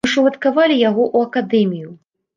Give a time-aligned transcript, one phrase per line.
[0.05, 1.89] Мы ж уладкавалі яго ў акадэмію.